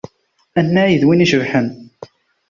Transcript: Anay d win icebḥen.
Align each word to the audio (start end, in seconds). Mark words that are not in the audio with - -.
Anay 0.59 0.93
d 1.01 1.03
win 1.07 1.23
icebḥen. 1.25 1.67